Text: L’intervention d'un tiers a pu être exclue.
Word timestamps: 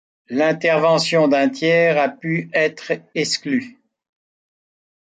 L’intervention 0.29 1.27
d'un 1.27 1.47
tiers 1.49 1.95
a 1.99 2.09
pu 2.09 2.49
être 2.53 2.91
exclue. 3.13 3.77